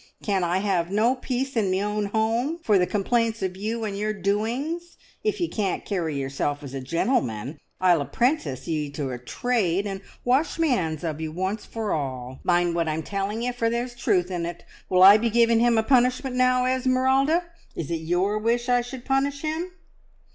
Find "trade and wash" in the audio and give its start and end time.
9.19-10.57